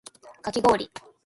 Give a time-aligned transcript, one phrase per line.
[0.41, 0.89] かき氷